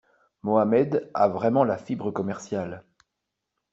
Mohamed 0.41 1.11
a 1.13 1.27
vraiment 1.29 1.63
la 1.63 1.77
fibre 1.77 2.09
commerciale. 2.09 2.83